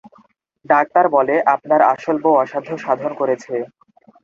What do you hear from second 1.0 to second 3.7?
বলে" আপনার আসল বউ অসাধ্য সাধন করেছে।